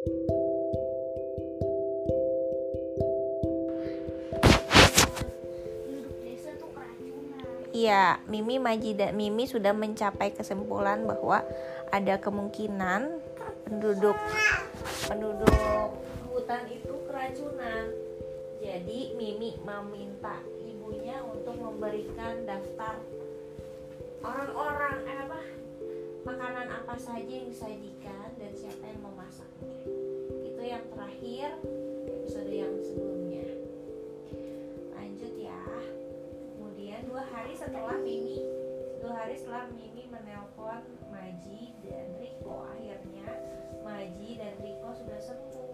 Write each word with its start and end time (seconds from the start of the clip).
Iya, 0.00 0.08
Mimi 8.24 8.56
Maji 8.56 8.96
dan 8.96 9.12
Mimi 9.12 9.44
sudah 9.44 9.76
mencapai 9.76 10.32
kesimpulan 10.32 11.04
bahwa 11.04 11.44
ada 11.92 12.16
kemungkinan 12.16 13.20
penduduk 13.68 14.16
penduduk 15.04 15.52
hutan 16.32 16.64
itu 16.72 16.96
keracunan. 17.04 17.92
Jadi 18.64 19.12
Mimi 19.20 19.60
meminta 19.60 20.40
ibunya 20.64 21.20
untuk 21.28 21.60
memberikan 21.60 22.48
daftar 22.48 22.96
orang-orang 24.24 24.96
eh, 25.04 25.20
apa 25.28 25.60
makanan 26.24 26.68
apa 26.70 26.94
saja 27.00 27.32
yang 27.32 27.48
disajikan 27.50 28.28
dan 28.38 28.52
siapa 28.52 28.84
yang 28.86 29.02
memasaknya. 29.02 29.89
Yang 30.70 30.84
terakhir 30.94 31.48
episode 32.06 32.52
yang 32.54 32.74
sebelumnya. 32.78 33.42
Lanjut 34.94 35.34
ya. 35.34 35.62
Kemudian 36.54 37.10
dua 37.10 37.26
hari 37.26 37.58
setelah 37.58 37.98
Mimi 37.98 38.38
dua 39.00 39.26
hari 39.26 39.34
setelah 39.34 39.66
Mimi 39.74 40.06
menelpon 40.12 40.84
Maji 41.08 41.74
dan 41.82 42.06
Riko 42.20 42.68
akhirnya 42.68 43.26
Maji 43.80 44.36
dan 44.36 44.54
Riko 44.60 44.92
sudah 44.92 45.18
sembuh 45.18 45.72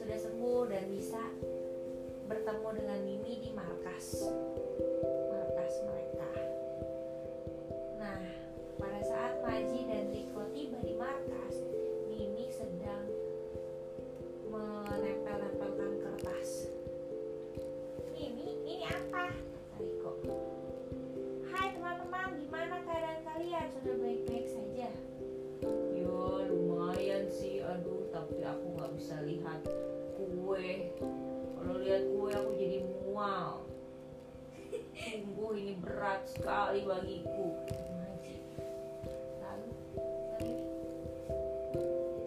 sudah 0.00 0.18
sembuh 0.18 0.62
dan 0.72 0.84
bisa 0.88 1.22
bertemu 2.26 2.68
dengan 2.80 2.98
Mimi 3.04 3.34
di 3.44 3.50
markas 3.52 4.26
kalian 23.60 23.76
sudah 23.76 23.96
baik-baik 24.00 24.46
saja. 24.48 24.88
Ya 25.92 26.24
lumayan 26.48 27.28
sih, 27.28 27.60
aduh 27.60 28.08
tapi 28.08 28.40
aku 28.40 28.72
nggak 28.72 28.92
bisa 28.96 29.20
lihat 29.20 29.60
kue. 30.16 30.88
Kalau 31.60 31.76
lihat 31.84 32.08
kue 32.08 32.32
aku 32.32 32.50
jadi 32.56 32.78
mual. 32.88 33.68
Sungguh 34.96 35.52
ini 35.60 35.76
berat 35.76 36.24
sekali 36.32 36.88
bagiku. 36.88 37.52
Maji 38.00 38.40
lalu 39.44 39.70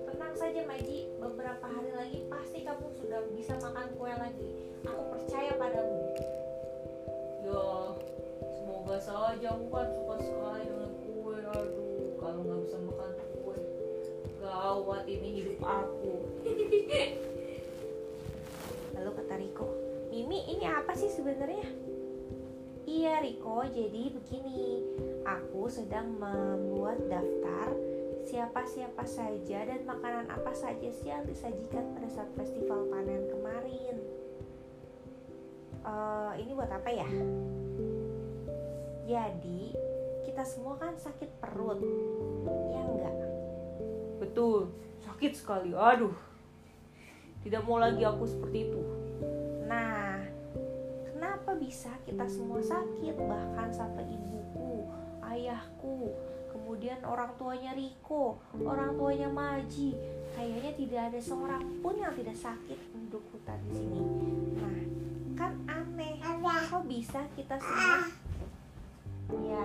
tenang 0.05 0.35
saja 0.37 0.61
Maji 0.69 1.17
beberapa 1.17 1.65
hari 1.65 1.91
lagi 1.97 2.19
pasti 2.29 2.61
kamu 2.61 2.93
sudah 3.01 3.25
bisa 3.33 3.57
makan 3.57 3.89
kue 3.97 4.13
lagi. 4.13 4.49
Aku 4.85 5.01
percaya 5.17 5.57
padamu. 5.57 6.13
Ya 7.41 7.65
semoga 8.53 9.01
saja 9.01 9.47
aku 9.49 9.65
kan 9.73 9.89
suka 9.97 10.15
sekali 10.21 10.63
dengan 10.69 10.82
bisa 12.63 12.79
makan 12.79 13.11
kue, 13.43 13.59
gawat 14.39 15.03
ini 15.05 15.29
hidup 15.43 15.59
aku. 15.61 16.13
lalu 18.93 19.09
kata 19.19 19.35
Riko 19.35 19.67
Mimi 20.13 20.45
ini 20.45 20.69
apa 20.69 20.93
sih 20.93 21.09
sebenarnya 21.09 21.65
Iya 22.85 23.25
Riko 23.25 23.65
jadi 23.67 24.13
begini 24.13 24.85
aku 25.25 25.65
sedang 25.67 26.13
membuat 26.21 27.01
daftar 27.09 27.73
siapa-siapa 28.23 29.03
saja 29.03 29.65
dan 29.65 29.83
makanan 29.83 30.29
apa 30.29 30.53
saja 30.53 30.87
sih 30.93 31.09
yang 31.09 31.25
disajikan 31.25 31.89
pada 31.97 32.07
saat 32.07 32.29
festival 32.37 32.85
panen 32.93 33.27
kemarin 33.27 33.97
Eh, 35.83 36.31
ini 36.39 36.55
buat 36.55 36.71
apa 36.71 36.87
ya? 36.87 37.09
Jadi 39.03 39.75
kita 40.33 40.49
semua 40.49 40.73
kan 40.81 40.97
sakit 40.97 41.29
perut, 41.37 41.77
ya 42.73 42.81
enggak? 42.81 43.15
Betul, 44.17 44.73
sakit 45.05 45.29
sekali. 45.37 45.77
Aduh, 45.77 46.09
tidak 47.45 47.61
mau 47.69 47.77
lagi 47.77 48.01
aku 48.01 48.25
seperti 48.25 48.65
itu. 48.65 48.81
Nah, 49.69 50.25
kenapa 51.05 51.53
bisa 51.53 51.93
kita 52.01 52.25
semua 52.25 52.65
sakit? 52.65 53.13
Bahkan 53.13 53.77
sampai 53.77 54.09
ibuku, 54.09 54.89
ayahku, 55.21 56.09
kemudian 56.49 56.97
orang 57.05 57.29
tuanya 57.37 57.77
Riko, 57.77 58.41
orang 58.57 58.97
tuanya 58.97 59.29
Maji. 59.29 59.93
Kayaknya 60.33 60.71
tidak 60.73 61.01
ada 61.13 61.19
seorang 61.21 61.61
pun 61.85 61.93
yang 61.93 62.17
tidak 62.17 62.33
sakit 62.41 62.81
penduduk 62.89 63.21
hutan 63.37 63.61
di 63.69 63.71
sini. 63.77 64.01
Nah, 64.57 64.81
kan 65.37 65.53
aneh. 65.69 66.17
Kok 66.73 66.89
bisa 66.89 67.21
kita 67.37 67.53
semua 67.61 68.09
Ya, 69.31 69.63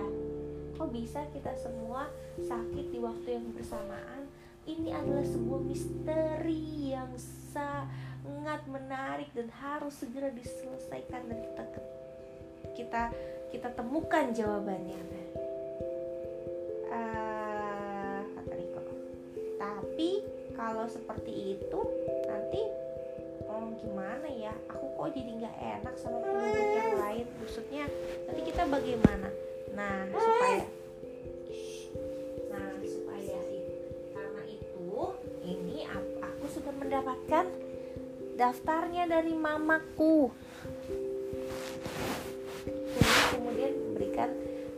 kok 0.79 0.95
bisa 0.95 1.27
kita 1.35 1.51
semua 1.59 2.07
sakit 2.39 2.85
di 2.87 3.03
waktu 3.03 3.35
yang 3.35 3.51
bersamaan? 3.51 4.31
Ini 4.63 4.95
adalah 4.95 5.27
sebuah 5.27 5.61
misteri 5.67 6.95
yang 6.95 7.11
sangat 7.51 8.63
menarik 8.63 9.27
dan 9.35 9.51
harus 9.59 9.91
segera 9.99 10.31
diselesaikan 10.31 11.27
dan 11.27 11.37
kita 11.43 11.63
kita 12.79 13.03
kita 13.51 13.69
temukan 13.75 14.31
jawabannya. 14.31 15.01
Eh. 15.03 15.27
Tapi 19.59 20.23
kalau 20.55 20.87
seperti 20.87 21.59
itu 21.59 21.79
nanti 22.23 22.61
oh 23.51 23.67
gimana 23.83 24.31
ya? 24.31 24.55
Aku 24.71 24.95
kok 24.95 25.11
jadi 25.11 25.43
nggak 25.43 25.57
enak 25.83 25.95
sama 25.99 26.23
penduduk 26.23 26.71
yang 26.71 26.95
lain. 27.03 27.25
Maksudnya 27.43 27.83
nanti 28.31 28.41
kita 28.47 28.63
bagaimana? 28.63 29.48
Nah 29.79 30.11
supaya 30.11 30.59
Nah 32.51 32.69
supaya 32.83 33.39
i- 33.47 33.71
karena 34.11 34.43
itu 34.43 34.91
ini 35.47 35.87
aku 35.87 36.45
sudah 36.51 36.73
mendapatkan 36.75 37.45
daftarnya 38.35 39.07
dari 39.07 39.31
mamaku. 39.39 40.35
Kemudian 43.31 43.71
memberikan 43.71 44.29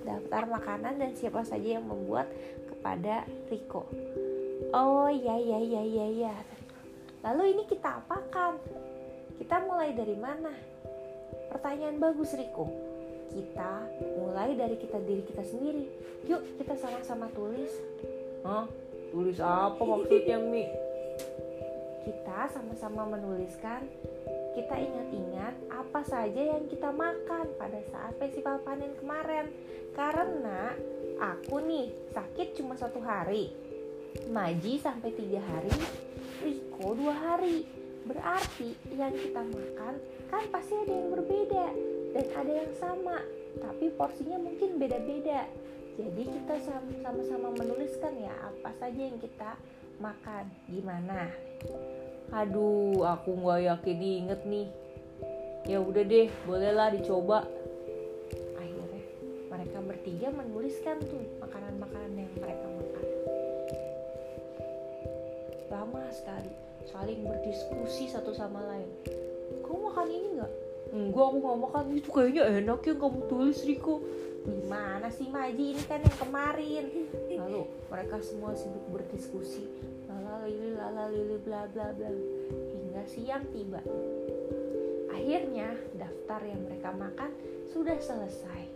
daftar 0.05 0.45
makanan 0.45 1.01
dan 1.01 1.11
siapa 1.17 1.41
saja 1.41 1.81
yang 1.81 1.85
membuat 1.89 2.29
kepada 2.69 3.25
Riko. 3.49 3.89
Oh 4.69 5.09
ya 5.09 5.33
ya 5.33 5.57
ya 5.57 5.81
ya 5.81 6.07
ya. 6.29 6.35
Lalu 7.25 7.57
ini 7.57 7.63
kita 7.65 8.05
apakan? 8.05 8.57
Kita 9.41 9.65
mulai 9.65 9.97
dari 9.97 10.13
mana? 10.13 10.53
Pertanyaan 11.49 11.97
bagus 11.97 12.37
Riko. 12.37 12.90
Kita 13.31 13.87
mulai 14.19 14.59
dari 14.59 14.75
kita 14.75 14.99
diri 14.99 15.23
kita 15.23 15.43
sendiri. 15.47 15.87
Yuk 16.27 16.43
kita 16.59 16.75
sama-sama 16.75 17.31
tulis. 17.31 17.71
Hah? 18.43 18.67
Tulis 19.11 19.39
apa 19.39 19.79
maksudnya 19.79 20.39
Mi? 20.39 20.67
Kita 22.07 22.49
sama-sama 22.51 23.05
menuliskan. 23.13 23.87
Kita 24.51 24.75
ingat-ingat 24.75 25.53
apa 25.71 26.01
saja 26.03 26.41
yang 26.55 26.67
kita 26.67 26.91
makan 26.91 27.55
pada 27.55 27.79
saat 27.87 28.19
festival 28.19 28.59
panen 28.67 28.91
kemarin. 28.99 29.47
Karena 29.95 30.75
aku 31.19 31.63
nih 31.63 31.93
sakit 32.11 32.59
cuma 32.59 32.75
satu 32.75 32.99
hari. 32.99 33.53
Maji 34.27 34.75
sampai 34.75 35.15
tiga 35.15 35.39
hari, 35.39 35.71
Riko 36.43 36.99
dua 36.99 37.15
hari. 37.15 37.63
Berarti 38.03 38.75
yang 38.97 39.13
kita 39.13 39.45
makan 39.45 39.93
kan 40.27 40.43
pasti 40.51 40.73
ada 40.73 40.89
yang 40.91 41.15
berbeda 41.15 41.67
dan 42.11 42.25
ada 42.35 42.51
yang 42.51 42.73
sama, 42.75 43.23
tapi 43.59 43.91
porsinya 43.95 44.37
mungkin 44.39 44.79
beda-beda. 44.79 45.47
Jadi 45.95 46.23
kita 46.23 46.55
sam- 46.63 46.99
sama-sama 47.03 47.51
menuliskan 47.55 48.15
ya 48.19 48.31
apa 48.41 48.71
saja 48.79 49.01
yang 49.01 49.19
kita 49.19 49.59
makan. 49.99 50.47
Gimana? 50.71 51.31
Aduh, 52.31 53.03
aku 53.03 53.35
nggak 53.43 53.59
yakin 53.67 53.99
inget 53.99 54.41
nih. 54.47 54.67
Ya 55.67 55.77
udah 55.83 56.03
deh, 56.03 56.31
bolehlah 56.47 56.89
dicoba. 56.95 57.45
Akhirnya 58.55 59.03
mereka 59.51 59.77
bertiga 59.83 60.27
menuliskan 60.31 60.97
tuh 61.05 61.21
makanan-makanan 61.43 62.17
yang 62.17 62.33
mereka 62.39 62.65
makan. 62.65 63.05
Lama 65.69 66.01
sekali 66.11 66.51
saling 66.89 67.21
berdiskusi 67.23 68.09
satu 68.09 68.33
sama 68.33 68.63
lain. 68.67 68.89
Kamu 69.61 69.91
makan 69.91 70.07
ini 70.09 70.27
nggak? 70.39 70.70
Enggak, 70.91 71.23
aku 71.23 71.37
nggak 71.39 71.59
makan 71.63 71.85
itu 71.95 72.09
kayaknya 72.11 72.43
enak 72.59 72.83
yang 72.83 72.99
kamu 72.99 73.19
tulis 73.31 73.59
Riko. 73.63 74.03
Gimana 74.43 75.07
sih 75.07 75.31
Maji 75.31 75.65
ini 75.71 75.83
kan 75.87 76.03
yang 76.03 76.17
kemarin. 76.19 76.83
Lalu 77.31 77.63
mereka 77.87 78.19
semua 78.19 78.51
sibuk 78.51 78.83
berdiskusi. 78.91 79.71
Lala 80.11 80.43
lili 80.43 80.75
lala 80.75 81.07
lili 81.07 81.39
bla 81.39 81.63
bla 81.71 81.95
bla. 81.95 82.11
Hingga 82.51 83.03
siang 83.07 83.47
tiba. 83.55 83.79
Akhirnya 85.15 85.79
daftar 85.95 86.41
yang 86.43 86.59
mereka 86.67 86.91
makan 86.91 87.31
sudah 87.71 87.95
selesai. 87.95 88.67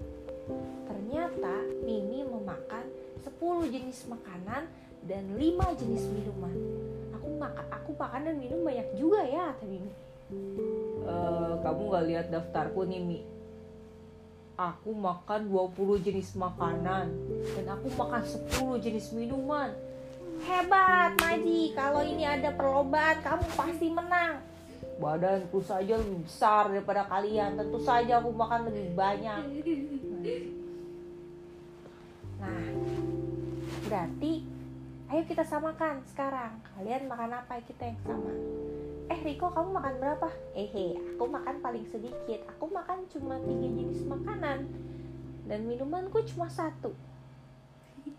Ternyata 0.87 1.67
Mimi 1.83 2.23
memakan 2.23 2.85
10 3.27 3.73
jenis 3.75 4.07
makanan 4.07 4.69
dan 5.03 5.23
lima 5.35 5.67
jenis 5.75 6.07
minuman. 6.15 6.55
Aku 7.19 7.27
makan 7.35 7.65
aku 7.73 7.91
makan 7.97 8.21
dan 8.29 8.35
minum 8.39 8.61
banyak 8.63 8.87
juga 8.95 9.25
ya, 9.25 9.51
tapi 9.57 9.81
Eh, 11.05 11.53
kamu 11.61 11.81
nggak 11.93 12.05
lihat 12.09 12.25
daftarku 12.33 12.81
nih 12.89 13.01
Mi 13.01 13.19
aku 14.55 14.95
makan 14.95 15.51
20 15.51 15.99
jenis 15.99 16.31
makanan 16.39 17.11
dan 17.59 17.65
aku 17.67 17.91
makan 17.91 18.23
10 18.23 18.79
jenis 18.79 19.11
minuman 19.11 19.75
hebat 20.47 21.11
Maji. 21.19 21.75
Kalau 21.75 22.01
ini 22.03 22.23
ada 22.23 22.55
perlombaan, 22.55 23.19
kamu 23.23 23.45
pasti 23.55 23.87
menang. 23.91 24.39
badanku 24.95 25.59
saja 25.59 25.99
lebih 25.99 26.23
besar 26.23 26.71
daripada 26.71 27.03
kalian 27.11 27.59
tentu 27.59 27.83
saja 27.83 28.23
aku 28.23 28.31
makan 28.31 28.71
lebih 28.71 28.95
banyak 28.95 29.43
Nah, 32.39 32.63
berarti 33.91 34.33
ayo 35.11 35.21
kita 35.27 35.43
samakan 35.43 35.99
sekarang. 36.07 36.63
Kalian 36.79 37.11
makan 37.11 37.43
apa 37.43 37.59
kita 37.67 37.91
yang 37.91 37.99
sama? 38.07 38.33
Eh 39.05 39.19
Riko 39.21 39.53
kamu 39.53 39.69
makan 39.69 39.95
berapa? 40.01 40.29
Eh 40.57 40.65
he, 40.65 40.97
aku 40.97 41.29
makan 41.29 41.61
paling 41.61 41.85
sedikit. 41.93 42.41
Aku 42.57 42.65
makan 42.73 43.05
cuma 43.13 43.37
tiga 43.37 43.67
jenis 43.69 44.01
makanan 44.09 44.65
dan 45.45 45.59
minumanku 45.65 46.25
cuma 46.33 46.49
satu. 46.49 46.93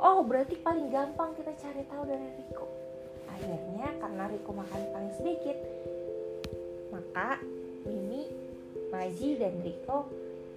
Oh 0.00 0.24
berarti 0.24 0.60
paling 0.64 0.88
gampang 0.88 1.36
kita 1.36 1.52
cari 1.60 1.84
tahu 1.88 2.04
dari 2.08 2.28
Riko. 2.40 2.66
Akhirnya 3.32 3.88
karena 4.00 4.24
Riko 4.28 4.50
makan 4.52 4.80
paling 4.92 5.12
sedikit, 5.16 5.56
maka 6.92 7.40
Mimi, 7.84 8.28
Maji 8.88 9.36
dan 9.36 9.60
Riko 9.60 10.08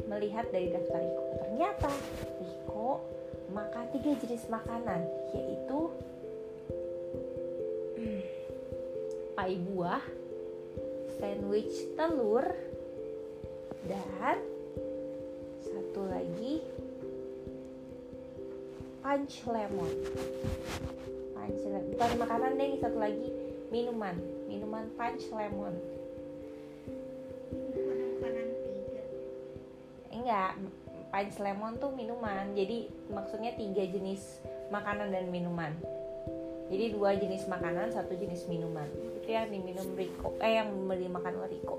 melihat 0.07 0.47
dari 0.51 0.71
daftar 0.71 0.99
Riko. 0.99 1.23
Ternyata 1.43 1.91
Riko 2.39 3.03
makan 3.51 3.85
tiga 3.95 4.11
jenis 4.19 4.47
makanan, 4.47 5.07
yaitu 5.35 5.79
pai 9.37 9.53
buah, 9.61 10.01
sandwich 11.21 11.93
telur, 11.93 12.41
dan 13.85 14.41
satu 15.61 16.01
lagi 16.09 16.65
punch 19.05 19.45
lemon. 19.45 19.93
Punch 21.37 21.61
lemon. 21.69 21.85
Bukan 21.93 22.11
makanan 22.17 22.57
deh, 22.57 22.81
satu 22.81 22.97
lagi 22.97 23.29
minuman, 23.69 24.17
minuman 24.49 24.89
punch 24.97 25.29
lemon. 25.29 25.77
makanan 28.17 28.47
tiga 28.65 29.01
enggak 30.11 30.51
punch 31.13 31.37
lemon 31.37 31.73
tuh 31.77 31.91
minuman 31.93 32.45
jadi 32.57 32.89
maksudnya 33.13 33.53
tiga 33.53 33.83
jenis 33.85 34.41
makanan 34.73 35.13
dan 35.13 35.29
minuman 35.29 35.71
jadi 36.67 36.91
dua 36.91 37.15
jenis 37.15 37.47
makanan 37.47 37.93
satu 37.93 38.17
jenis 38.17 38.49
minuman 38.51 38.89
itu 39.27 39.35
yang 39.35 39.51
diminum 39.51 39.91
Riko 39.91 40.39
eh 40.39 40.55
yang 40.55 40.71
dimakan 40.87 41.43
oleh 41.43 41.59
Riko 41.59 41.75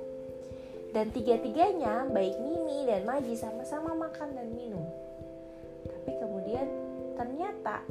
dan 0.93 1.09
tiga-tiganya 1.17 2.05
baik 2.13 2.37
Mimi 2.45 2.85
dan 2.85 3.09
Maji 3.09 3.33
sama-sama 3.37 3.97
makan 3.97 4.37
dan 4.37 4.53
minum. 4.53 4.85
Tapi 5.85 6.13
kemudian 6.21 6.69
ternyata 7.17 7.85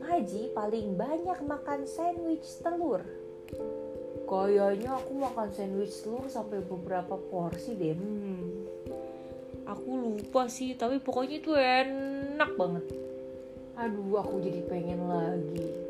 Maji 0.00 0.52
paling 0.56 0.96
banyak 0.96 1.36
makan 1.44 1.84
sandwich 1.84 2.48
telur. 2.64 3.04
Kayaknya 4.24 4.96
aku 4.96 5.12
makan 5.20 5.48
sandwich 5.52 6.00
telur 6.00 6.24
sampai 6.32 6.64
beberapa 6.64 7.20
porsi 7.28 7.76
deh. 7.76 7.92
Hmm. 7.92 8.40
aku 9.64 9.96
lupa 9.96 10.44
sih 10.44 10.76
tapi 10.76 11.00
pokoknya 11.00 11.36
itu 11.40 11.52
enak 11.56 12.56
banget. 12.56 12.84
Aduh 13.80 14.20
aku 14.20 14.40
jadi 14.44 14.60
pengen 14.68 15.08
lagi 15.08 15.83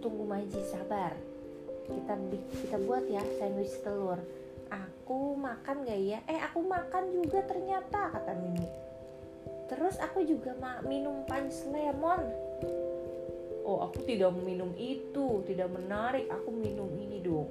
tunggu 0.00 0.24
Maji 0.24 0.60
sabar. 0.64 1.12
Kita 1.84 2.16
kita 2.64 2.76
buat 2.88 3.04
ya 3.06 3.20
sandwich 3.36 3.76
telur. 3.84 4.18
Aku 4.72 5.36
makan 5.36 5.84
gak 5.84 6.00
ya? 6.00 6.18
Eh 6.24 6.40
aku 6.40 6.64
makan 6.64 7.12
juga 7.12 7.44
ternyata 7.44 8.10
kata 8.16 8.32
Mimi. 8.40 8.66
Terus 9.68 10.00
aku 10.00 10.24
juga 10.26 10.56
minum 10.88 11.22
punch 11.28 11.68
lemon. 11.70 12.24
Oh 13.62 13.86
aku 13.86 14.02
tidak 14.08 14.34
minum 14.40 14.72
itu 14.74 15.44
tidak 15.46 15.70
menarik. 15.70 16.26
Aku 16.32 16.50
minum 16.50 16.88
ini 16.96 17.20
dong. 17.22 17.50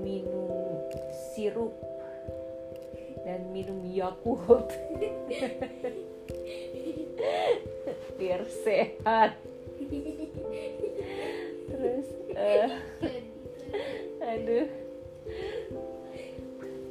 Minum 0.00 0.88
sirup 1.34 1.76
dan 3.22 3.52
minum 3.52 3.84
Yakult. 3.84 4.70
Biar 8.18 8.46
sehat 8.46 9.49
aduh. 14.20 14.68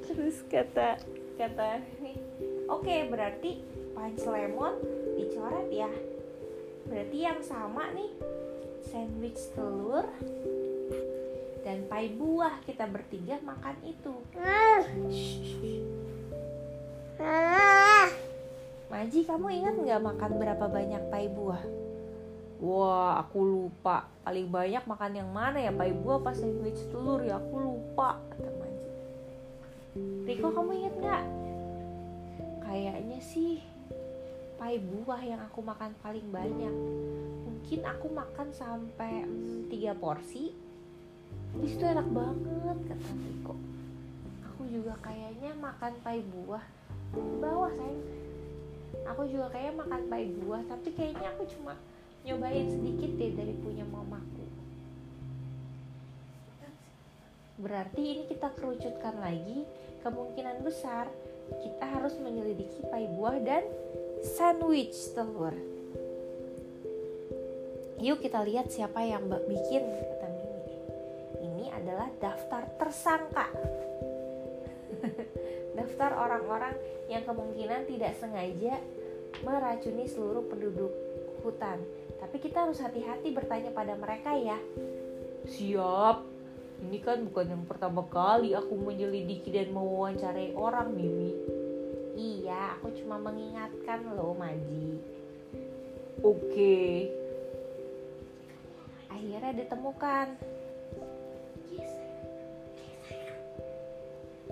Terus 0.10 0.38
kata 0.48 1.00
kata 1.40 1.80
nih 2.04 2.18
oke 2.68 2.96
berarti 3.12 3.64
punch 3.96 4.24
lemon 4.28 4.76
dicoret 5.20 5.68
ya. 5.72 5.92
Berarti 6.90 7.18
yang 7.22 7.40
sama 7.46 7.92
nih 7.94 8.12
sandwich 8.90 9.40
telur 9.54 10.08
dan 11.62 11.86
pai 11.86 12.10
buah 12.10 12.64
kita 12.66 12.90
bertiga 12.90 13.38
makan 13.46 13.78
itu. 13.86 14.16
Maji 18.90 19.22
kamu 19.28 19.48
ingat 19.64 19.76
nggak 19.80 20.02
makan 20.02 20.32
berapa 20.42 20.66
banyak 20.66 21.04
pai 21.14 21.30
buah 21.30 21.62
wah 22.60 23.24
aku 23.24 23.40
lupa. 23.42 24.06
Paling 24.28 24.52
banyak 24.52 24.84
makan 24.84 25.12
yang 25.16 25.30
mana 25.32 25.58
ya? 25.58 25.72
Pai 25.72 25.96
buah 25.96 26.20
apa 26.20 26.36
sandwich 26.36 26.80
telur 26.92 27.24
ya 27.24 27.40
aku 27.40 27.56
lupa 27.58 28.20
kata 28.36 28.68
Riko 30.00 30.54
kamu 30.54 30.72
ingat 30.86 30.96
nggak? 31.02 31.24
Kayaknya 32.62 33.20
sih 33.26 33.58
pai 34.62 34.78
buah 34.78 35.18
yang 35.26 35.42
aku 35.42 35.66
makan 35.66 35.98
paling 36.06 36.30
banyak. 36.30 36.76
Mungkin 37.50 37.82
aku 37.82 38.08
makan 38.14 38.54
sampai 38.54 39.26
tiga 39.74 39.98
porsi. 39.98 40.54
Habis 41.58 41.74
itu 41.74 41.84
enak 41.84 42.06
banget 42.14 42.78
kata 42.94 43.10
Riko. 43.18 43.56
Aku 44.54 44.62
juga 44.70 44.94
kayaknya 45.02 45.58
makan 45.58 45.98
pai 46.06 46.22
buah 46.22 46.64
di 47.18 47.36
bawah 47.42 47.74
sayang. 47.74 48.06
Aku 49.10 49.26
juga 49.26 49.50
kayaknya 49.50 49.74
makan 49.82 50.02
pai 50.06 50.30
buah 50.30 50.62
tapi 50.70 50.94
kayaknya 50.94 51.34
aku 51.34 51.50
cuma 51.50 51.74
nyobain 52.28 52.68
sedikit 52.68 53.12
deh 53.16 53.32
dari 53.36 53.54
punya 53.60 53.86
mamaku. 53.88 54.46
Berarti 57.60 58.00
ini 58.00 58.24
kita 58.32 58.56
kerucutkan 58.56 59.20
lagi 59.20 59.68
kemungkinan 60.00 60.64
besar 60.64 61.12
kita 61.60 61.86
harus 61.98 62.16
menyelidiki 62.22 62.88
pai 62.88 63.10
buah 63.12 63.38
dan 63.44 63.64
sandwich 64.24 64.96
telur. 65.12 65.52
Yuk 68.00 68.24
kita 68.24 68.48
lihat 68.48 68.72
siapa 68.72 69.04
yang 69.04 69.28
bikin 69.28 69.84
kata 69.84 70.28
Mimi. 70.32 70.76
Ini 71.44 71.66
adalah 71.76 72.08
daftar 72.24 72.64
tersangka. 72.80 73.48
Daftar 75.80 76.12
orang-orang 76.16 76.76
yang 77.08 77.24
kemungkinan 77.24 77.88
tidak 77.88 78.16
sengaja 78.20 78.80
meracuni 79.44 80.08
seluruh 80.08 80.44
penduduk 80.48 80.92
hutan 81.44 81.80
tapi 82.30 82.46
kita 82.46 82.62
harus 82.62 82.78
hati-hati 82.78 83.34
bertanya 83.34 83.74
pada 83.74 83.98
mereka 83.98 84.38
ya. 84.38 84.54
Siap. 85.50 86.22
Ini 86.86 87.02
kan 87.02 87.26
bukan 87.26 87.58
yang 87.58 87.66
pertama 87.66 88.06
kali 88.06 88.54
aku 88.54 88.78
menyelidiki 88.78 89.50
dan 89.50 89.74
mewawancarai 89.74 90.54
orang 90.54 90.94
Mimi. 90.94 91.34
Iya 92.14 92.78
aku 92.78 92.94
cuma 93.02 93.18
mengingatkan 93.18 94.14
loh 94.14 94.38
Maji. 94.38 95.02
Oke. 96.22 97.10
Akhirnya 99.10 99.66
ditemukan. 99.66 100.38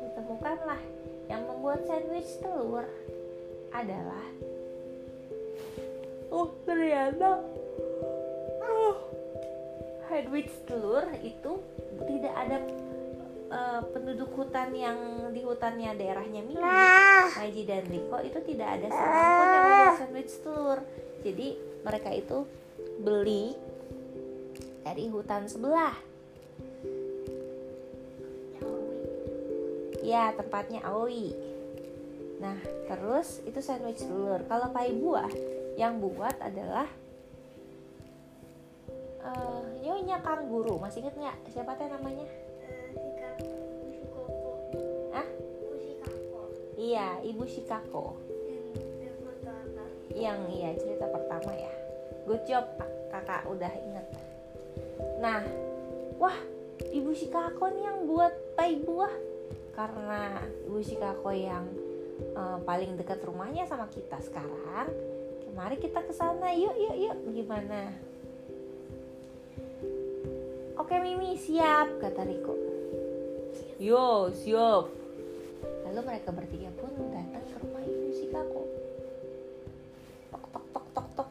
Ditemukanlah. 0.02 0.82
Yang 1.30 1.42
membuat 1.46 1.86
sandwich 1.86 2.42
telur 2.42 2.90
adalah 3.70 4.26
oh 6.34 6.50
ternyata 6.66 7.57
sandwich 10.08 10.52
telur 10.64 11.04
itu 11.20 11.52
tidak 12.08 12.34
ada 12.34 12.58
eh, 13.52 13.82
penduduk 13.92 14.32
hutan 14.40 14.72
yang 14.72 14.98
di 15.36 15.44
hutannya 15.44 15.94
daerahnya 16.00 16.42
Mimi 16.44 16.64
Maji 17.36 17.64
dan 17.68 17.84
Riko 17.86 18.18
itu 18.24 18.40
tidak 18.48 18.68
ada 18.80 18.88
seorang 18.88 19.28
pun 19.28 19.46
yang 19.48 19.64
membuat 19.64 20.00
sandwich 20.00 20.34
telur. 20.42 20.80
Jadi 21.22 21.48
mereka 21.84 22.10
itu 22.16 22.38
beli 23.04 23.54
dari 24.88 25.06
hutan 25.12 25.52
sebelah. 25.52 25.96
Ya, 30.08 30.32
tempatnya 30.32 30.88
Aoi. 30.88 31.36
Nah, 32.40 32.56
terus 32.88 33.44
itu 33.44 33.60
sandwich 33.60 34.08
telur. 34.08 34.40
Kalau 34.48 34.72
pai 34.72 34.96
buah 34.96 35.28
yang 35.76 36.00
buat 36.00 36.40
adalah 36.40 36.88
ibunya 39.28 39.57
Kang 40.22 40.46
Guru 40.46 40.77
masih 40.77 41.01
inget 41.01 41.16
nggak? 41.18 41.38
Siapa 41.50 41.74
teh 41.74 41.89
namanya? 41.89 42.27
Ah 45.16 45.27
iya 46.77 47.18
ibu 47.25 47.48
Shikako. 47.48 48.18
Yang 50.13 50.39
iya 50.54 50.70
cerita 50.77 51.06
pertama 51.10 51.51
ya. 51.54 51.74
Good 52.30 52.44
job 52.46 52.66
kakak 53.08 53.48
udah 53.48 53.72
inget 53.72 54.08
nah 55.18 55.42
wah 56.22 56.38
ibu 56.94 57.10
Shikako 57.13 57.74
nih 57.74 57.84
yang 57.89 57.98
buat 58.06 58.34
pai 58.54 58.77
buah. 58.82 59.13
Karena 59.74 60.42
ibu 60.66 60.82
Shikako 60.82 61.34
yang 61.34 61.66
uh, 62.34 62.58
paling 62.66 62.98
dekat 62.98 63.22
rumahnya 63.25 63.66
sama 63.70 63.89
kita 63.89 64.18
sekarang 64.22 64.89
mari 65.58 65.82
kita 65.82 66.06
ke 66.06 66.13
sana. 66.13 66.54
Yuk 66.54 66.77
yuk 66.77 66.96
yuk. 66.98 67.18
Gimana 67.34 67.94
oke 70.88 71.03
Mimi 71.03 71.36
siap 71.36 72.00
kata 72.00 72.24
Riko. 72.24 72.56
Yo 73.75 74.32
siap. 74.32 74.88
Lalu 75.84 76.00
mereka 76.00 76.32
bertiga 76.32 76.72
pun 76.79 76.88
datang 77.12 77.44
ke 77.44 77.60
rumah 77.60 77.84
ibu 77.84 78.08
Shikako. 78.15 78.63
Tok 80.32 80.44
tok 80.48 80.65
tok 80.72 80.86
tok 80.96 81.08
tok. 81.20 81.29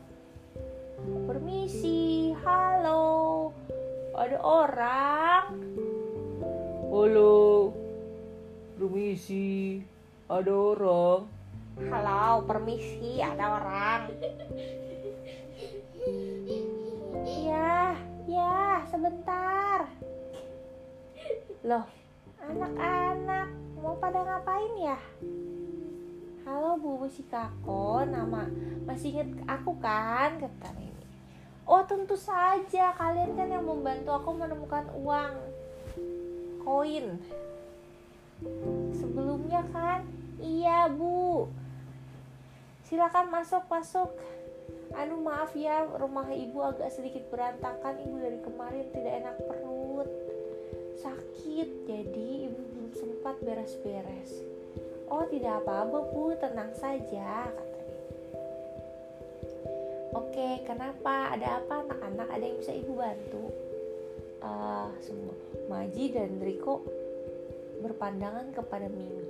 Permisi 1.24 2.36
halo. 2.44 3.48
Ada 4.12 4.36
orang? 4.44 5.44
Halo. 6.92 7.72
Permisi. 8.76 9.80
Ada 10.28 10.52
orang? 10.52 11.32
Halo 11.76 12.44
permisi 12.44 13.20
ada 13.20 13.60
orang 13.60 14.08
sebentar 19.06 19.86
loh 21.62 21.86
anak-anak 22.42 23.54
mau 23.78 23.94
pada 24.02 24.18
ngapain 24.18 24.74
ya? 24.82 24.98
Halo 26.42 26.74
bu 26.74 27.06
Sikako 27.06 28.02
nama 28.02 28.50
masih 28.82 29.14
inget 29.14 29.30
aku 29.46 29.78
kan? 29.78 30.42
Kata 30.42 30.74
ini 30.82 31.06
oh 31.70 31.86
tentu 31.86 32.18
saja. 32.18 32.98
Kalian 32.98 33.38
kan 33.38 33.46
yang 33.46 33.62
membantu 33.62 34.10
aku 34.10 34.34
menemukan 34.34 34.90
uang 34.98 35.38
koin. 36.66 37.22
Sebelumnya 38.90 39.62
kan? 39.70 40.02
Iya 40.42 40.90
bu. 40.90 41.46
Silakan 42.82 43.30
masuk 43.30 43.70
masuk 43.70 44.10
anu 44.96 45.20
maaf 45.20 45.52
ya 45.52 45.84
rumah 46.00 46.26
ibu 46.32 46.64
agak 46.64 46.88
sedikit 46.88 47.28
berantakan. 47.28 48.00
Ibu 48.00 48.16
dari 48.16 48.38
kemarin 48.40 48.86
tidak 48.90 49.12
enak 49.24 49.36
perut. 49.44 50.08
Sakit. 50.96 51.68
Jadi 51.84 52.28
ibu 52.48 52.60
belum 52.72 52.92
sempat 52.96 53.36
beres-beres. 53.44 54.40
Oh 55.12 55.28
tidak 55.28 55.62
apa-apa 55.62 55.98
bu. 56.10 56.32
Tenang 56.40 56.72
saja 56.74 57.52
kata 57.52 57.78
ibu 57.84 58.06
oke 60.16 60.48
kenapa? 60.64 61.36
Ada 61.36 61.60
apa 61.60 61.74
anak-anak? 61.84 62.28
Ada 62.32 62.44
yang 62.44 62.58
bisa 62.58 62.72
ibu 62.72 62.92
bantu? 62.96 63.44
Uh, 64.40 64.88
semua. 65.04 65.34
Maji 65.68 66.12
dan 66.12 66.40
Riko 66.40 66.80
berpandangan 67.84 68.56
kepada 68.56 68.88
Mimi. 68.88 69.24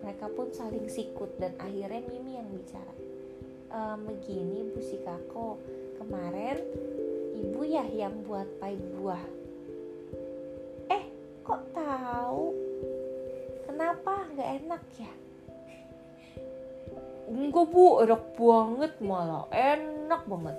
Mereka 0.00 0.32
pun 0.32 0.48
saling 0.48 0.88
sikut 0.88 1.36
dan 1.36 1.52
akhirnya 1.60 2.00
Mimi 2.08 2.40
yang 2.40 2.48
bicara 2.48 3.09
e, 3.70 3.80
begini 4.04 4.66
Bu 4.74 4.80
Sikako 4.82 5.62
kemarin 6.02 6.58
ibu 7.38 7.60
ya 7.62 7.86
yang 7.86 8.26
buat 8.26 8.46
pai 8.58 8.74
buah. 8.76 9.24
Eh 10.90 11.02
kok 11.46 11.62
tahu? 11.72 12.52
Kenapa? 13.70 14.26
Nggak 14.34 14.50
enak 14.60 14.82
ya? 14.98 15.12
Enggak 17.30 17.66
bu. 17.70 18.02
Enak 18.02 18.24
banget 18.34 18.92
malah. 18.98 19.46
Enak 19.54 20.22
banget. 20.26 20.56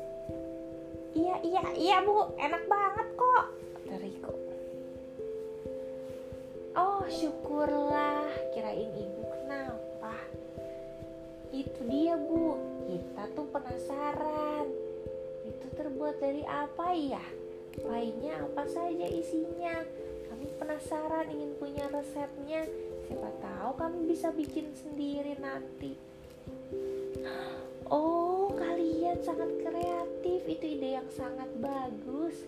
Iya 1.11 1.35
iya 1.43 1.63
iya 1.75 1.97
bu. 2.01 2.31
Enak 2.39 2.63
banget 2.65 3.07
kok. 3.19 3.45
Dari 3.85 4.11
kok. 4.23 4.37
Oh 6.79 7.03
syukurlah. 7.11 8.25
Kirain 8.55 8.89
ibu 8.95 9.21
kenapa? 9.27 10.15
Itu 11.51 11.83
dia 11.83 12.15
bu 12.15 12.70
kita 12.85 13.23
tuh 13.37 13.47
penasaran. 13.49 14.65
Itu 15.45 15.67
terbuat 15.77 16.21
dari 16.21 16.43
apa 16.45 16.93
ya? 16.93 17.23
Lainnya 17.87 18.43
apa 18.43 18.67
saja 18.67 19.07
isinya? 19.07 19.79
Kami 20.31 20.47
penasaran 20.59 21.27
ingin 21.31 21.51
punya 21.59 21.87
resepnya. 21.91 22.67
Siapa 23.07 23.29
tahu 23.39 23.71
kami 23.79 24.07
bisa 24.07 24.31
bikin 24.31 24.71
sendiri 24.75 25.35
nanti. 25.39 25.95
Oh 27.91 28.51
kalian 28.55 29.19
sangat 29.23 29.51
kreatif. 29.63 30.41
Itu 30.47 30.65
ide 30.67 30.99
yang 30.99 31.09
sangat 31.11 31.47
bagus. 31.59 32.47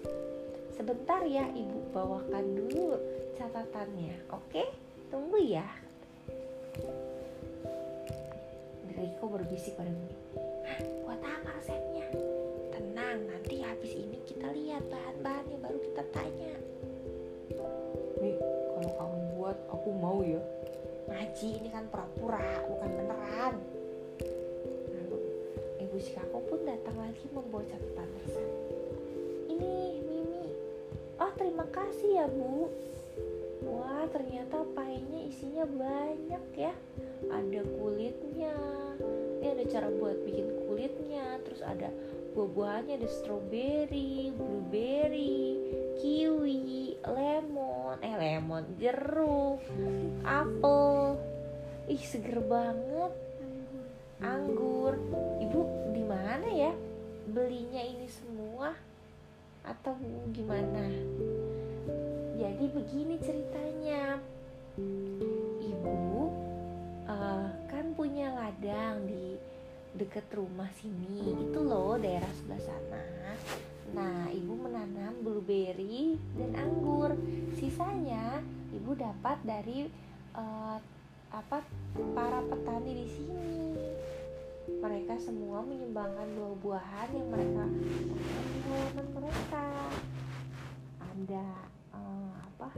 Sebentar 0.73 1.21
ya 1.27 1.47
ibu 1.51 1.79
bawakan 1.91 2.45
dulu 2.55 2.97
catatannya. 3.35 4.27
Oke 4.31 4.67
tunggu 5.11 5.39
ya. 5.43 5.67
Riko 8.93 9.25
berbisik 9.27 9.75
pada 9.75 9.91
Hah, 9.91 10.22
buat 11.05 11.21
apa 11.21 11.49
resepnya? 11.59 12.07
Tenang, 12.73 13.29
nanti 13.29 13.61
habis 13.61 13.93
ini 13.93 14.17
kita 14.25 14.49
lihat 14.49 14.81
bahan-bahannya 14.89 15.57
baru 15.61 15.79
kita 15.81 16.03
tanya. 16.09 16.55
Mi, 18.17 18.33
kalau 18.39 18.91
kamu 18.97 19.17
buat 19.37 19.57
aku 19.69 19.89
mau 19.93 20.19
ya. 20.23 20.41
Maji 21.03 21.59
ini 21.59 21.69
kan 21.69 21.85
pura-pura, 21.91 22.63
bukan 22.65 22.89
beneran. 22.95 23.55
Lalu 24.95 25.19
Ibu 25.83 25.97
Shikako 25.99 26.39
pun 26.47 26.59
datang 26.63 26.95
lagi 26.95 27.25
membawa 27.35 27.63
catatan 27.67 28.09
resep. 28.23 28.49
Ini 29.51 29.73
Mimi. 30.07 30.47
Oh 31.19 31.31
terima 31.35 31.67
kasih 31.69 32.23
ya 32.23 32.25
Bu. 32.31 32.71
Wah 33.63 34.07
ternyata 34.11 34.63
painya 34.71 35.27
isinya 35.27 35.67
banyak 35.67 36.45
ya. 36.55 36.73
Ada 37.27 37.61
kulitnya. 37.79 38.55
Ini 39.43 39.47
ada 39.59 39.63
cara 39.67 39.87
buat 39.91 40.23
bikin 40.23 40.62
kulitnya 40.73 41.37
Terus 41.45 41.61
ada 41.61 41.93
buah-buahannya 42.33 42.97
ada 42.97 43.09
strawberry, 43.09 44.33
blueberry, 44.33 45.61
kiwi, 46.01 46.97
lemon 47.05 48.01
Eh 48.01 48.17
lemon, 48.17 48.65
jeruk, 48.81 49.61
apel 50.25 51.21
Ih 51.85 52.01
seger 52.01 52.41
banget 52.41 53.13
Anggur 54.17 54.97
Ibu 55.37 55.61
di 55.93 56.01
mana 56.01 56.49
ya 56.49 56.73
belinya 57.23 57.79
ini 57.85 58.09
semua? 58.09 58.73
Atau 59.63 59.95
gimana? 60.35 60.91
jadi 62.43 62.65
begini 62.75 63.15
ceritanya 63.23 64.19
ibu 65.63 66.27
uh, 67.07 67.47
kan 67.71 67.85
punya 67.95 68.35
ladang 68.35 69.07
di 69.07 69.39
deket 69.93 70.25
rumah 70.33 70.69
sini 70.73 71.37
itu 71.37 71.59
loh 71.61 71.97
daerah 72.01 72.29
sebelah 72.33 72.61
sana. 72.61 73.03
Nah 73.93 74.25
ibu 74.33 74.53
menanam 74.57 75.21
blueberry 75.21 76.17
dan 76.37 76.51
anggur. 76.57 77.13
Sisanya 77.53 78.41
ibu 78.73 78.97
dapat 78.97 79.37
dari 79.45 79.85
uh, 80.33 80.77
apa 81.29 81.61
para 82.17 82.41
petani 82.49 82.91
di 83.05 83.07
sini. 83.09 83.53
Mereka 84.83 85.15
semua 85.21 85.63
menyumbangkan 85.63 86.27
buah-buahan 86.35 87.09
yang 87.13 87.27
mereka 87.29 87.63
tanam 88.93 89.07
mereka. 89.13 89.65
Ada 91.01 91.47
uh, 91.93 92.33
apa 92.49 92.69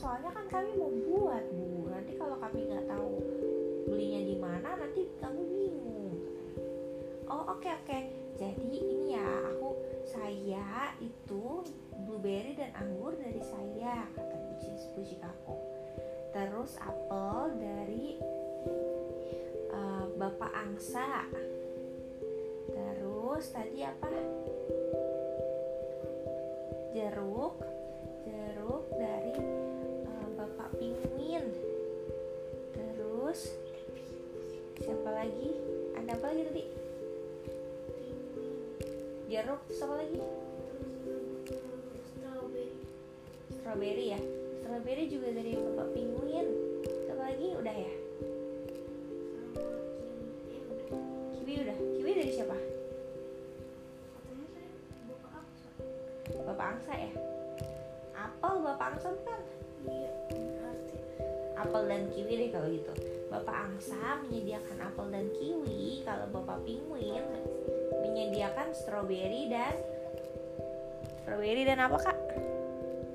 soalnya 0.00 0.32
kan 0.32 0.48
kami 0.48 0.72
mau 0.80 0.88
buat 0.88 1.44
bu. 1.52 1.92
Nanti 1.92 2.16
kalau 2.16 2.40
kami 2.40 2.64
nggak 2.64 2.88
tahu 2.88 3.12
belinya 3.84 4.20
di 4.24 4.36
mana, 4.40 4.68
nanti 4.80 5.04
kamu 5.20 5.40
bingung. 5.44 6.16
Oh 7.28 7.52
oke 7.52 7.68
oke. 7.68 7.98
Jadi 8.40 8.64
ini 8.80 9.12
ya 9.12 9.28
aku 9.52 9.76
saya 10.08 10.96
itu 11.04 11.60
blueberry 12.08 12.56
dan 12.56 12.72
anggur 12.72 13.12
dari 13.20 13.44
saya 13.44 14.08
kata 14.16 14.34
Bu 14.96 15.04
Chicago 15.04 15.56
terus 16.30 16.78
apel 16.78 17.58
dari 17.58 18.16
uh, 19.74 20.06
Bapak 20.14 20.52
Angsa 20.54 21.26
terus 22.70 23.50
tadi 23.50 23.82
apa 23.82 24.08
jeruk 26.94 27.60
terus 33.30 33.54
siapa 34.82 35.06
lagi? 35.06 35.54
Ada 35.94 36.18
apa 36.18 36.34
lagi 36.34 36.42
tadi? 36.50 36.64
Jeruk 39.30 39.62
siapa 39.70 39.94
lagi? 40.02 40.18
Strawberry. 42.10 42.74
Strawberry 43.54 44.06
ya? 44.18 44.20
Strawberry 44.58 45.06
juga 45.06 45.30
dari 45.30 45.54
bapak 45.54 45.88
pinguin. 45.94 46.46
Siapa 47.06 47.22
lagi? 47.22 47.48
Udah 47.54 47.70
ya? 47.78 47.92
Kiwi 51.38 51.54
udah. 51.54 51.76
Kiwi 52.02 52.10
dari 52.10 52.32
siapa? 52.34 52.56
Bapak 56.50 56.66
angsa 56.66 56.92
ya? 56.98 57.10
Apel 58.18 58.54
bapak 58.58 58.98
angsa 58.98 59.14
bukan 59.14 59.40
iya 59.86 60.10
apel 61.60 61.82
dan 61.86 62.02
kiwi 62.10 62.34
deh 62.40 62.48
kalau 62.50 62.68
gitu 62.72 62.92
bapak 63.30 63.56
angsa 63.70 64.18
menyediakan 64.26 64.78
apel 64.82 65.06
dan 65.14 65.30
kiwi. 65.38 66.02
Kalau 66.02 66.26
bapak 66.34 66.66
pinguin 66.66 67.22
menyediakan 68.02 68.74
strawberry 68.74 69.46
dan 69.46 69.78
strawberry 71.22 71.62
dan 71.62 71.78
apa 71.78 71.96
kak? 72.02 72.18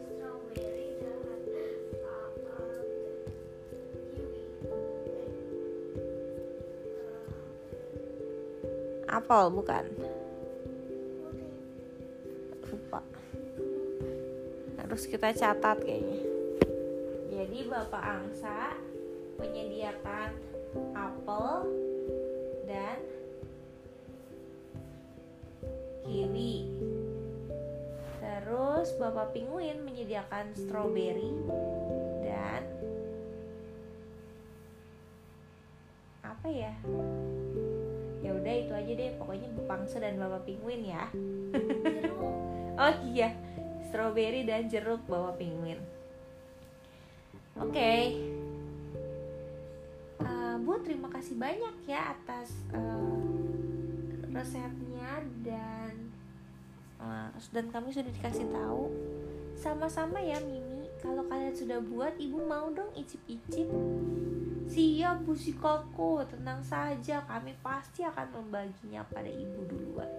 Strawberry 0.08 0.90
dan 1.04 1.20
apa 2.00 2.56
kiwi. 4.08 4.40
Eh 9.04 9.12
apel 9.12 9.44
bukan? 9.52 9.84
Oke 12.56 12.68
lupa. 12.72 13.04
Harus 14.80 15.04
kita 15.12 15.36
catat 15.36 15.78
kayaknya. 15.84 16.24
Jadi 17.36 17.68
bapak 17.68 18.00
angsa 18.00 18.80
menyediakan 19.46 20.32
apel 20.98 21.50
dan 22.66 22.98
kiwi. 26.06 26.70
Terus 28.22 28.90
bapak 28.98 29.38
pinguin 29.38 29.86
menyediakan 29.86 30.54
strawberry 30.58 31.30
dan 32.26 32.62
apa 36.26 36.48
ya? 36.50 36.74
Ya 38.26 38.34
udah 38.34 38.54
itu 38.58 38.74
aja 38.74 38.92
deh. 38.98 39.12
Pokoknya 39.22 39.50
bapak 39.62 39.86
angsa 39.86 40.02
dan 40.02 40.18
bapak 40.18 40.42
pinguin 40.50 40.90
ya. 40.90 41.06
Jeruk. 41.86 42.34
Oh 42.76 42.92
iya, 43.08 43.32
strawberry 43.88 44.44
dan 44.44 44.68
jeruk 44.68 45.00
bawa 45.08 45.32
penguin. 45.40 45.80
Oke, 47.56 47.80
Eh, 47.80 48.35
Bu 50.66 50.82
terima 50.82 51.06
kasih 51.14 51.38
banyak 51.38 51.86
ya 51.86 52.18
atas 52.18 52.50
eh, 52.74 53.22
resepnya 54.34 55.22
dan 55.46 55.94
eh, 56.98 57.30
dan 57.54 57.66
kami 57.70 57.94
sudah 57.94 58.10
dikasih 58.10 58.50
tahu. 58.50 58.90
Sama-sama 59.54 60.18
ya 60.18 60.42
Mimi. 60.42 60.90
Kalau 61.06 61.22
kalian 61.30 61.54
sudah 61.54 61.78
buat, 61.86 62.18
ibu 62.18 62.42
mau 62.50 62.74
dong 62.74 62.90
icip-icip. 62.98 63.70
Siap 64.66 65.22
Bu 65.22 65.38
Sikoko, 65.38 66.26
tenang 66.26 66.66
saja. 66.66 67.22
Kami 67.30 67.54
pasti 67.62 68.02
akan 68.02 68.34
membaginya 68.34 69.06
pada 69.06 69.30
ibu 69.30 69.70
duluan. 69.70 70.10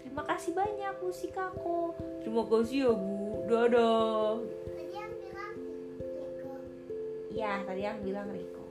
Terima 0.00 0.24
kasih 0.24 0.56
banyak 0.56 0.96
Bu 0.96 1.12
Sikako. 1.12 1.92
Terima 2.24 2.42
kasih 2.48 2.88
ya 2.88 2.92
Bu. 2.96 3.20
Dadah. 3.52 4.40
tadi 4.72 4.96
yang 4.96 5.12
bilang 5.20 5.54
Riko 6.00 6.56
Ya, 7.36 7.52
tadi 7.68 7.82
yang 7.84 7.98
bilang 8.00 8.28
Riko. 8.32 8.61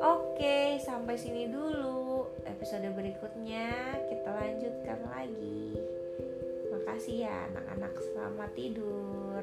Oke, 0.00 0.76
sampai 0.84 1.16
sini 1.16 1.48
dulu. 1.48 2.28
Episode 2.44 2.92
berikutnya 2.92 3.96
kita 4.08 4.30
lanjutkan 4.32 5.00
lagi. 5.08 5.76
Makasih 6.72 7.24
ya 7.24 7.48
anak-anak, 7.52 7.92
selamat 8.00 8.50
tidur. 8.52 9.40